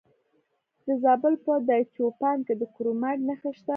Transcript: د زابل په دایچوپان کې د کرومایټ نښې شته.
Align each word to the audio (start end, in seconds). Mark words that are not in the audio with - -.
د 0.85 0.87
زابل 1.03 1.33
په 1.45 1.53
دایچوپان 1.67 2.37
کې 2.45 2.53
د 2.61 2.63
کرومایټ 2.75 3.19
نښې 3.27 3.51
شته. 3.57 3.69